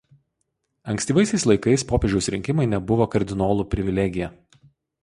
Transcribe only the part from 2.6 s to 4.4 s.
nebuvo kardinolų privilegija.